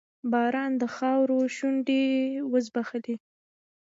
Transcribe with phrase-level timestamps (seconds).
[0.31, 2.03] باران د خاورو شونډې
[2.51, 3.15] وځبیښلې